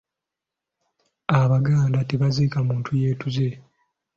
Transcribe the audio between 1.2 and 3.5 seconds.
Abaganda tebaziika muntu yeetuze.